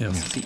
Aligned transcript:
Merci. 0.00 0.42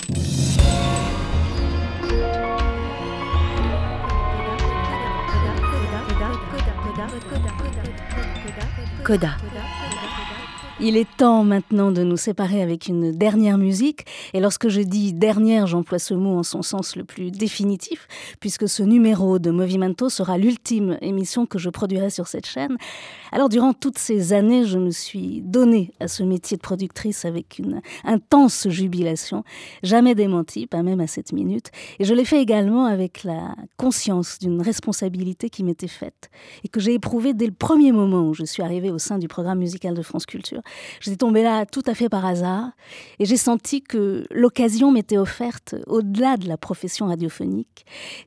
Coda. 9.04 9.36
Il 10.78 10.98
est 10.98 11.08
temps 11.16 11.42
maintenant 11.42 11.90
de 11.90 12.02
nous 12.02 12.18
séparer 12.18 12.60
avec 12.60 12.88
une 12.88 13.10
dernière 13.10 13.56
musique. 13.56 14.04
Et 14.34 14.40
lorsque 14.40 14.68
je 14.68 14.82
dis 14.82 15.14
dernière, 15.14 15.66
j'emploie 15.66 15.98
ce 15.98 16.12
mot 16.12 16.36
en 16.36 16.42
son 16.42 16.60
sens 16.60 16.96
le 16.96 17.04
plus 17.04 17.30
définitif, 17.30 18.06
puisque 18.40 18.68
ce 18.68 18.82
numéro 18.82 19.38
de 19.38 19.50
Movimento 19.50 20.10
sera 20.10 20.36
l'ultime 20.36 20.98
émission 21.00 21.46
que 21.46 21.58
je 21.58 21.70
produirai 21.70 22.10
sur 22.10 22.28
cette 22.28 22.44
chaîne. 22.44 22.76
Alors, 23.32 23.48
durant 23.48 23.72
toutes 23.72 23.96
ces 23.96 24.34
années, 24.34 24.66
je 24.66 24.78
me 24.78 24.90
suis 24.90 25.40
donnée 25.40 25.92
à 25.98 26.08
ce 26.08 26.22
métier 26.22 26.58
de 26.58 26.62
productrice 26.62 27.24
avec 27.24 27.58
une 27.58 27.80
intense 28.04 28.68
jubilation, 28.68 29.44
jamais 29.82 30.14
démentie, 30.14 30.66
pas 30.66 30.82
même 30.82 31.00
à 31.00 31.06
cette 31.06 31.32
minute. 31.32 31.70
Et 32.00 32.04
je 32.04 32.12
l'ai 32.12 32.26
fait 32.26 32.42
également 32.42 32.84
avec 32.84 33.24
la 33.24 33.54
conscience 33.78 34.38
d'une 34.38 34.60
responsabilité 34.60 35.48
qui 35.48 35.64
m'était 35.64 35.88
faite 35.88 36.28
et 36.64 36.68
que 36.68 36.80
j'ai 36.86 36.94
éprouvée 36.94 37.34
dès 37.34 37.46
le 37.46 37.52
premier 37.52 37.90
moment 37.90 38.28
où 38.28 38.34
je 38.34 38.44
suis 38.44 38.62
arrivée 38.62 38.92
au 38.92 38.98
sein 38.98 39.18
du 39.18 39.26
programme 39.26 39.58
musical 39.58 39.92
de 39.92 40.02
France 40.02 40.24
Culture. 40.24 40.62
J'étais 41.00 41.16
tombée 41.16 41.42
là 41.42 41.66
tout 41.66 41.82
à 41.84 41.94
fait 41.94 42.08
par 42.08 42.24
hasard 42.24 42.70
et 43.18 43.24
j'ai 43.24 43.36
senti 43.36 43.82
que 43.82 44.24
l'occasion 44.30 44.92
m'était 44.92 45.18
offerte 45.18 45.74
au-delà 45.88 46.36
de 46.36 46.46
la 46.46 46.56
profession 46.56 47.06
radiophonique, 47.06 47.86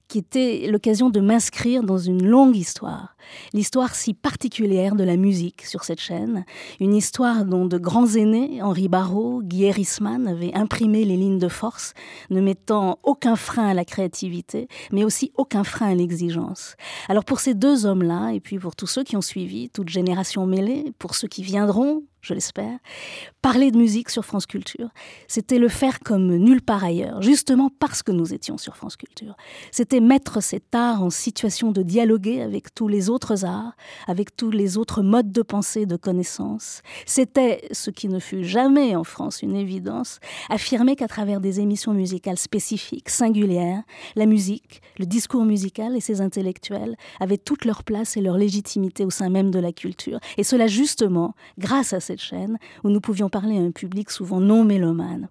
qui 0.10 0.18
était 0.18 0.68
l'occasion 0.70 1.10
de 1.10 1.22
m'inscrire 1.22 1.84
dans 1.84 1.98
une 1.98 2.28
longue 2.28 2.58
histoire, 2.58 3.16
l'histoire 3.54 3.96
si 3.96 4.14
particulière 4.14 4.96
de 4.96 5.06
la 5.06 5.16
musique 5.16 5.62
sur 5.66 5.86
cette 5.86 6.02
chaîne, 6.02 6.44
une 6.82 6.94
histoire 6.94 7.46
dont 7.46 7.66
de 7.66 7.78
grands 7.78 8.14
aînés, 8.16 8.62
Henri 8.62 8.90
Barrault, 8.90 9.42
Guy 9.42 9.66
Erisman, 9.66 10.28
avaient 10.28 10.54
imprimé 10.54 11.06
les 11.06 11.16
lignes 11.16 11.40
de 11.40 11.48
force, 11.48 11.94
ne 12.30 12.42
mettant 12.42 13.00
aucun 13.04 13.38
frein 13.38 13.70
à 13.70 13.74
la 13.74 13.86
créativité, 13.86 14.68
mais 14.92 15.06
aussi 15.06 15.32
aucun 15.38 15.64
frein 15.64 15.92
à 15.92 15.96
l'exigence. 15.96 16.76
Alors 17.08 17.24
pour 17.24 17.40
ces 17.40 17.54
deux 17.54 17.86
hommes-là, 17.86 18.32
et 18.34 18.42
puis 18.42 18.49
pour 18.58 18.76
tous 18.76 18.88
ceux 18.88 19.04
qui 19.04 19.16
ont 19.16 19.22
suivi, 19.22 19.70
toute 19.70 19.90
génération 19.90 20.46
mêlée, 20.48 20.94
pour 20.98 21.16
ceux 21.16 21.28
qui 21.28 21.44
viendront, 21.44 22.04
je 22.22 22.34
l'espère, 22.34 22.78
parler 23.42 23.72
de 23.72 23.78
musique 23.78 24.10
sur 24.10 24.26
France 24.26 24.46
Culture, 24.46 24.90
c'était 25.28 25.60
le 25.60 25.70
faire 25.70 26.00
comme 26.00 26.36
nulle 26.36 26.62
part 26.62 26.84
ailleurs, 26.84 27.22
justement 27.22 27.72
parce 27.80 28.04
que 28.04 28.12
nous 28.12 28.34
étions 28.34 28.58
sur 28.58 28.76
France 28.76 28.98
Culture. 28.98 29.36
C'était 29.72 30.02
mettre 30.02 30.42
cet 30.42 30.76
art 30.76 31.02
en 31.02 31.10
situation 31.10 31.72
de 31.72 31.82
dialoguer 31.82 32.42
avec 32.42 32.74
tous 32.74 32.88
les 32.88 33.10
autres 33.10 33.46
arts, 33.46 33.74
avec 34.08 34.36
tous 34.36 34.52
les 34.52 34.78
autres 34.78 35.02
modes 35.02 35.32
de 35.32 35.42
pensée, 35.42 35.86
de 35.86 35.96
connaissance. 35.96 36.82
C'était, 37.06 37.68
ce 37.72 37.90
qui 37.90 38.10
ne 38.10 38.20
fut 38.20 38.44
jamais 38.44 38.96
en 38.96 39.04
France 39.04 39.42
une 39.42 39.56
évidence, 39.56 40.20
affirmer 40.50 40.96
qu'à 40.96 41.08
travers 41.08 41.40
des 41.40 41.60
émissions 41.60 41.94
musicales 41.94 42.38
spécifiques, 42.38 43.10
singulières, 43.10 43.84
la 44.16 44.26
musique, 44.26 44.82
le 44.98 45.06
discours 45.06 45.46
musical 45.46 45.96
et 45.96 46.02
ses 46.02 46.22
intellectuels 46.22 46.96
avaient 47.20 47.38
toute 47.38 47.66
leur 47.66 47.84
place 47.84 48.18
et 48.18 48.22
leur 48.22 48.38
légitimité 48.38 49.06
au 49.06 49.10
sein 49.10 49.30
même 49.30 49.52
de 49.52 49.60
la 49.60 49.72
culture. 49.72 50.20
Et 50.38 50.44
cela 50.44 50.68
justement 50.68 51.36
grâce 51.58 51.94
à 51.94 52.00
chaîne 52.18 52.58
où 52.84 52.90
nous 52.90 53.02
pouvions 53.02 53.30
parler 53.30 53.58
à 53.58 53.62
un 53.62 53.72
public 53.72 54.10
souvent 54.10 54.40
non 54.40 54.64
mélomane. 54.64 55.28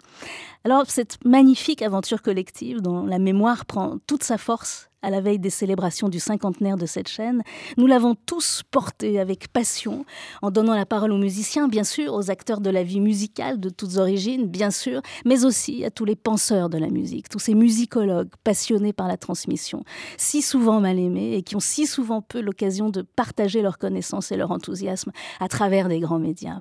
Alors 0.65 0.85
cette 0.89 1.25
magnifique 1.25 1.83
aventure 1.83 2.23
collective 2.23 2.81
dont 2.81 3.05
la 3.05 3.19
mémoire 3.19 3.67
prend 3.67 3.99
toute 4.07 4.23
sa 4.23 4.39
force 4.39 4.88
à 5.03 5.11
la 5.11 5.21
veille 5.21 5.39
des 5.39 5.51
célébrations 5.51 6.09
du 6.09 6.19
cinquantenaire 6.19 6.77
de 6.77 6.87
cette 6.87 7.09
chaîne, 7.09 7.43
nous 7.77 7.87
l'avons 7.87 8.15
tous 8.15 8.63
porté 8.71 9.21
avec 9.21 9.49
passion, 9.49 10.05
en 10.43 10.51
donnant 10.51 10.75
la 10.75 10.87
parole 10.87 11.13
aux 11.13 11.19
musiciens, 11.19 11.69
bien 11.69 11.85
sûr, 11.85 12.15
aux 12.15 12.31
acteurs 12.31 12.61
de 12.61 12.71
la 12.71 12.83
vie 12.83 13.01
musicale 13.01 13.61
de 13.61 13.69
toutes 13.69 13.97
origines, 13.97 14.47
bien 14.47 14.71
sûr, 14.71 15.01
mais 15.25 15.45
aussi 15.45 15.85
à 15.85 15.91
tous 15.91 16.05
les 16.05 16.17
penseurs 16.17 16.69
de 16.69 16.79
la 16.79 16.89
musique, 16.89 17.29
tous 17.29 17.39
ces 17.39 17.55
musicologues 17.55 18.31
passionnés 18.45 18.93
par 18.93 19.09
la 19.09 19.17
transmission, 19.17 19.85
si 20.17 20.43
souvent 20.43 20.81
mal 20.81 20.99
aimés 20.99 21.35
et 21.35 21.43
qui 21.43 21.57
ont 21.57 21.61
si 21.61 21.87
souvent 21.87 22.23
peu 22.23 22.41
l'occasion 22.41 22.91
de 22.91 23.03
partager 23.03 23.63
leurs 23.63 23.79
connaissances 23.79 24.33
et 24.33 24.37
leur 24.37 24.51
enthousiasme 24.51 25.13
à 25.41 25.49
travers 25.49 25.89
des 25.89 26.01
grands 26.01 26.19
médias. 26.19 26.61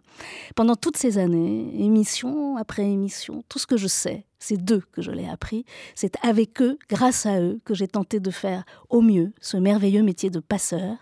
Pendant 0.55 0.75
toutes 0.75 0.97
ces 0.97 1.17
années, 1.17 1.71
émission 1.79 2.57
après 2.57 2.83
émission, 2.83 3.43
tout 3.49 3.59
ce 3.59 3.67
que 3.67 3.77
je 3.77 3.87
sais, 3.87 4.25
c'est 4.39 4.63
d'eux 4.63 4.83
que 4.91 5.01
je 5.01 5.11
l'ai 5.11 5.27
appris. 5.27 5.65
C'est 5.95 6.15
avec 6.23 6.61
eux, 6.61 6.77
grâce 6.89 7.25
à 7.25 7.39
eux, 7.41 7.59
que 7.65 7.73
j'ai 7.73 7.87
tenté 7.87 8.19
de 8.19 8.31
faire 8.31 8.63
au 8.89 9.01
mieux 9.01 9.33
ce 9.41 9.57
merveilleux 9.57 10.03
métier 10.03 10.29
de 10.29 10.39
passeur 10.39 10.97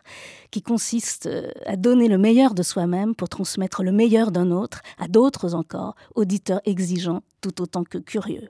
qui 0.55 0.61
consiste 0.61 1.25
euh, 1.25 1.51
à 1.66 1.75
donner 1.75 2.07
le 2.07 2.17
meilleur 2.17 2.53
de 2.53 2.63
soi-même 2.63 3.13
pour 3.13 3.27
transmettre 3.27 3.83
le 3.83 3.91
meilleur 3.91 4.31
d'un 4.31 4.51
autre 4.51 4.79
à 4.97 5.09
d'autres 5.09 5.53
encore, 5.53 5.95
auditeurs 6.16 6.61
exigeants 6.63 7.23
tout 7.45 7.61
autant 7.61 7.83
que 7.83 7.99
curieux. 7.99 8.47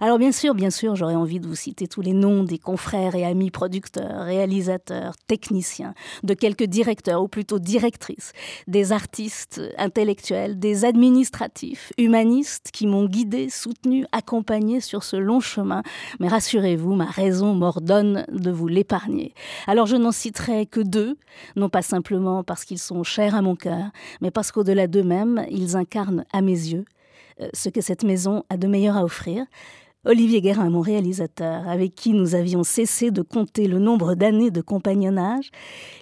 Alors 0.00 0.18
bien 0.18 0.32
sûr, 0.32 0.54
bien 0.54 0.68
sûr, 0.68 0.94
j'aurais 0.94 1.14
envie 1.14 1.40
de 1.40 1.46
vous 1.46 1.54
citer 1.54 1.88
tous 1.88 2.02
les 2.02 2.12
noms 2.12 2.44
des 2.44 2.58
confrères 2.58 3.14
et 3.14 3.24
amis 3.24 3.50
producteurs, 3.50 4.24
réalisateurs, 4.24 5.14
techniciens, 5.26 5.94
de 6.22 6.34
quelques 6.34 6.64
directeurs 6.64 7.22
ou 7.22 7.28
plutôt 7.28 7.58
directrices, 7.58 8.32
des 8.66 8.92
artistes 8.92 9.62
intellectuels, 9.78 10.58
des 10.58 10.84
administratifs, 10.84 11.92
humanistes 11.96 12.70
qui 12.72 12.86
m'ont 12.86 13.06
guidé, 13.06 13.48
soutenu, 13.48 14.04
accompagné 14.12 14.80
sur 14.80 15.02
ce 15.02 15.16
long 15.16 15.40
chemin. 15.40 15.82
Mais 16.20 16.28
rassurez-vous, 16.28 16.94
ma 16.94 17.06
raison 17.06 17.54
m'ordonne 17.54 18.26
de 18.30 18.50
vous 18.50 18.68
l'épargner. 18.68 19.32
Alors 19.66 19.86
je 19.86 19.96
n'en 19.96 20.12
citerai 20.12 20.66
que 20.66 20.80
deux, 20.80 21.16
non 21.56 21.68
pas 21.68 21.82
simplement 21.82 22.42
parce 22.42 22.64
qu'ils 22.64 22.78
sont 22.78 23.02
chers 23.02 23.34
à 23.34 23.42
mon 23.42 23.56
cœur, 23.56 23.90
mais 24.20 24.30
parce 24.30 24.52
qu'au-delà 24.52 24.86
d'eux-mêmes, 24.86 25.46
ils 25.50 25.76
incarnent 25.76 26.24
à 26.32 26.40
mes 26.40 26.52
yeux 26.52 26.84
euh, 27.40 27.48
ce 27.52 27.68
que 27.68 27.80
cette 27.80 28.04
maison 28.04 28.44
a 28.50 28.56
de 28.56 28.66
meilleur 28.66 28.96
à 28.96 29.04
offrir. 29.04 29.44
Olivier 30.08 30.40
Guérin, 30.40 30.70
mon 30.70 30.82
réalisateur, 30.82 31.68
avec 31.68 31.96
qui 31.96 32.12
nous 32.12 32.36
avions 32.36 32.62
cessé 32.62 33.10
de 33.10 33.22
compter 33.22 33.66
le 33.66 33.80
nombre 33.80 34.14
d'années 34.14 34.52
de 34.52 34.60
compagnonnage, 34.60 35.50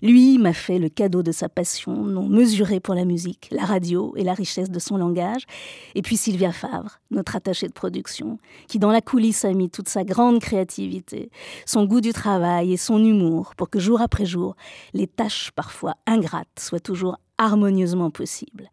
lui 0.03 0.37
m'a 0.37 0.53
fait 0.53 0.78
le 0.78 0.91
cadeau 0.91 1.22
de 1.22 1.32
sa 1.32 1.48
passion 1.48 2.04
non 2.04 2.28
mesurée 2.28 2.81
pour 2.81 2.94
la 2.94 3.06
musique, 3.06 3.48
la 3.50 3.65
radio 3.65 4.12
et 4.16 4.22
la 4.22 4.34
richesse 4.34 4.70
de 4.70 4.78
son 4.78 4.98
langage. 4.98 5.47
Et 5.94 6.03
puis 6.03 6.19
Sylvia 6.19 6.53
Favre, 6.53 7.00
notre 7.10 7.34
attachée 7.34 7.66
de 7.66 7.72
production, 7.72 8.37
qui 8.69 8.78
dans 8.78 8.92
la 8.92 9.00
coulisse 9.00 9.47
a 9.47 9.53
mis 9.54 9.70
toute 9.70 9.88
sa 9.88 10.04
grande 10.04 10.38
créativité, 10.38 11.31
son 11.65 11.86
goût 11.86 12.03
du 12.03 12.12
travail 12.12 12.75
et 12.75 12.76
son 12.76 13.03
humour 13.03 13.54
pour 13.56 13.71
que 13.71 13.81
jour 13.81 14.03
après 14.03 14.26
jour, 14.26 14.54
les 14.92 15.06
tâches 15.06 15.50
parfois 15.54 15.94
ingrates 16.06 16.60
soient 16.60 16.78
toujours 16.78 17.16
harmonieusement 17.39 18.11
possible. 18.11 18.71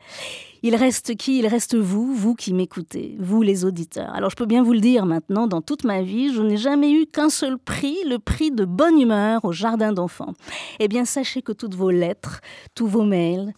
Il 0.64 0.76
reste 0.76 1.16
qui? 1.16 1.40
Il 1.40 1.48
reste 1.48 1.76
vous, 1.76 2.14
vous 2.14 2.36
qui 2.36 2.54
m'écoutez, 2.54 3.16
vous 3.20 3.42
les 3.42 3.66
auditeurs. 3.66 4.14
Alors 4.14 4.30
je 4.30 4.36
peux 4.36 4.46
bien 4.46 4.64
vous 4.64 4.74
le 4.74 4.80
dire 4.80 5.06
maintenant, 5.06 5.48
dans 5.48 5.62
toute 5.62 5.84
ma 5.84 6.02
vie, 6.02 6.34
je 6.34 6.42
n'ai 6.42 6.58
jamais 6.58 6.92
eu 6.92 7.08
qu'un 7.08 7.30
seul 7.30 7.58
prix, 7.58 7.98
le 8.08 8.20
prix 8.20 8.52
de 8.52 8.66
bonne 8.66 9.00
humeur 9.00 9.44
au 9.44 9.52
jardin 9.52 9.92
d'enfants. 9.92 10.34
Eh 10.80 10.88
bien 10.88 11.06
sachez 11.06 11.42
que 11.42 11.52
toutes 11.52 11.76
vos 11.76 11.90
lettres, 11.90 12.42
tous 12.76 12.88
vos 12.88 13.04
mails, 13.04 13.54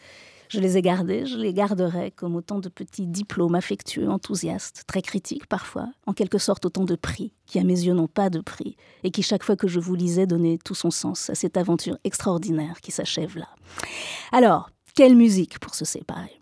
je 0.54 0.60
les 0.60 0.78
ai 0.78 0.84
gardés, 0.84 1.26
je 1.26 1.36
les 1.36 1.52
garderai 1.52 2.12
comme 2.12 2.36
autant 2.36 2.60
de 2.60 2.70
petits 2.70 3.08
diplômes 3.08 3.56
affectueux, 3.56 4.08
enthousiastes, 4.08 4.84
très 4.86 5.02
critiques 5.02 5.48
parfois, 5.48 5.88
en 6.06 6.14
quelque 6.14 6.38
sorte 6.38 6.66
autant 6.68 6.84
de 6.84 6.96
prix, 6.96 7.34
qui 7.48 7.58
à 7.58 7.64
mes 7.64 7.86
yeux 7.86 7.94
n'ont 7.94 8.08
pas 8.08 8.30
de 8.30 8.40
prix, 8.40 8.78
et 9.04 9.10
qui 9.10 9.24
chaque 9.24 9.44
fois 9.44 9.56
que 9.56 9.68
je 9.68 9.80
vous 9.80 9.96
lisais 9.96 10.28
donnait 10.28 10.60
tout 10.64 10.76
son 10.76 10.92
sens 10.92 11.32
à 11.32 11.36
cette 11.36 11.58
aventure 11.58 11.98
extraordinaire 12.04 12.82
qui 12.82 12.92
s'achève 12.92 13.36
là. 13.36 13.50
Alors, 14.32 14.70
quelle 14.94 15.16
musique 15.16 15.60
pour 15.60 15.76
se 15.76 15.86
séparer 15.86 16.40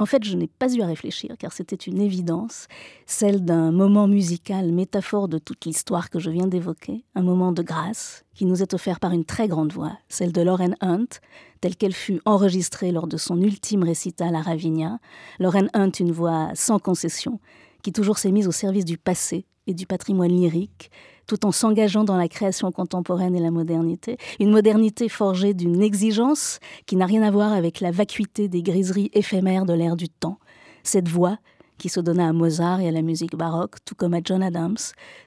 en 0.00 0.06
fait, 0.06 0.24
je 0.24 0.36
n'ai 0.36 0.48
pas 0.48 0.74
eu 0.74 0.82
à 0.82 0.86
réfléchir, 0.86 1.36
car 1.38 1.52
c'était 1.52 1.76
une 1.76 2.00
évidence, 2.00 2.66
celle 3.06 3.44
d'un 3.44 3.70
moment 3.70 4.08
musical 4.08 4.72
métaphore 4.72 5.28
de 5.28 5.38
toute 5.38 5.66
l'histoire 5.66 6.10
que 6.10 6.18
je 6.18 6.30
viens 6.30 6.48
d'évoquer, 6.48 7.04
un 7.14 7.22
moment 7.22 7.52
de 7.52 7.62
grâce 7.62 8.24
qui 8.34 8.44
nous 8.44 8.60
est 8.60 8.74
offert 8.74 8.98
par 8.98 9.12
une 9.12 9.24
très 9.24 9.46
grande 9.46 9.72
voix, 9.72 9.96
celle 10.08 10.32
de 10.32 10.42
Lauren 10.42 10.74
Hunt, 10.80 11.20
telle 11.60 11.76
qu'elle 11.76 11.94
fut 11.94 12.20
enregistrée 12.24 12.90
lors 12.90 13.06
de 13.06 13.16
son 13.16 13.40
ultime 13.40 13.84
récital 13.84 14.34
à 14.34 14.42
Ravinia. 14.42 14.98
Lauren 15.38 15.68
Hunt, 15.74 15.92
une 16.00 16.10
voix 16.10 16.50
sans 16.54 16.80
concession, 16.80 17.38
qui 17.84 17.92
toujours 17.92 18.16
s'est 18.16 18.32
mise 18.32 18.48
au 18.48 18.52
service 18.52 18.86
du 18.86 18.96
passé 18.96 19.44
et 19.66 19.74
du 19.74 19.86
patrimoine 19.86 20.32
lyrique, 20.32 20.90
tout 21.26 21.44
en 21.44 21.52
s'engageant 21.52 22.02
dans 22.02 22.16
la 22.16 22.28
création 22.28 22.72
contemporaine 22.72 23.36
et 23.36 23.40
la 23.40 23.50
modernité, 23.50 24.16
une 24.40 24.50
modernité 24.50 25.10
forgée 25.10 25.52
d'une 25.52 25.82
exigence 25.82 26.60
qui 26.86 26.96
n'a 26.96 27.04
rien 27.04 27.22
à 27.22 27.30
voir 27.30 27.52
avec 27.52 27.80
la 27.80 27.90
vacuité 27.90 28.48
des 28.48 28.62
griseries 28.62 29.10
éphémères 29.12 29.66
de 29.66 29.74
l'ère 29.74 29.96
du 29.96 30.08
temps. 30.08 30.38
Cette 30.82 31.08
voix, 31.08 31.38
qui 31.76 31.90
se 31.90 32.00
donna 32.00 32.28
à 32.28 32.32
Mozart 32.32 32.80
et 32.80 32.88
à 32.88 32.90
la 32.90 33.02
musique 33.02 33.36
baroque, 33.36 33.76
tout 33.84 33.94
comme 33.94 34.14
à 34.14 34.20
John 34.24 34.42
Adams, 34.42 34.78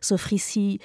s'offre 0.02 0.34
ici 0.34 0.80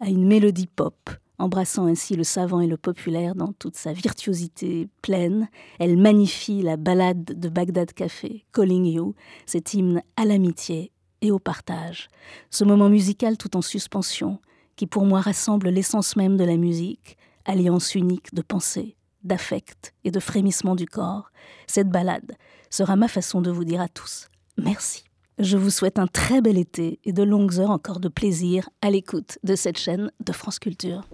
à 0.00 0.08
une 0.08 0.26
mélodie 0.26 0.68
pop, 0.68 1.10
embrassant 1.38 1.84
ainsi 1.84 2.16
le 2.16 2.24
savant 2.24 2.60
et 2.60 2.66
le 2.66 2.78
populaire 2.78 3.34
dans 3.34 3.52
toute 3.52 3.76
sa 3.76 3.92
virtuosité 3.92 4.88
pleine. 5.02 5.48
Elle 5.78 5.98
magnifie 5.98 6.62
la 6.62 6.78
ballade 6.78 7.24
de 7.24 7.48
Bagdad 7.50 7.92
Café, 7.92 8.46
Calling 8.54 8.86
You, 8.86 9.14
cet 9.44 9.74
hymne 9.74 10.02
à 10.16 10.24
l'amitié 10.24 10.92
et 11.22 11.30
au 11.30 11.38
partage, 11.38 12.08
ce 12.50 12.64
moment 12.64 12.88
musical 12.88 13.36
tout 13.36 13.56
en 13.56 13.62
suspension, 13.62 14.38
qui 14.76 14.86
pour 14.86 15.04
moi 15.04 15.20
rassemble 15.20 15.68
l'essence 15.68 16.16
même 16.16 16.36
de 16.36 16.44
la 16.44 16.56
musique, 16.56 17.16
alliance 17.44 17.94
unique 17.94 18.34
de 18.34 18.42
pensée, 18.42 18.96
d'affect 19.24 19.94
et 20.04 20.10
de 20.10 20.20
frémissement 20.20 20.74
du 20.74 20.86
corps. 20.86 21.30
Cette 21.66 21.88
balade 21.88 22.32
sera 22.70 22.96
ma 22.96 23.08
façon 23.08 23.42
de 23.42 23.50
vous 23.50 23.64
dire 23.64 23.80
à 23.80 23.88
tous 23.88 24.30
merci. 24.60 25.04
Je 25.38 25.56
vous 25.56 25.70
souhaite 25.70 25.98
un 25.98 26.06
très 26.06 26.42
bel 26.42 26.58
été 26.58 27.00
et 27.04 27.12
de 27.12 27.22
longues 27.22 27.58
heures 27.58 27.70
encore 27.70 27.98
de 27.98 28.08
plaisir 28.08 28.68
à 28.82 28.90
l'écoute 28.90 29.38
de 29.42 29.56
cette 29.56 29.78
chaîne 29.78 30.12
de 30.20 30.32
France 30.32 30.58
Culture. 30.58 31.08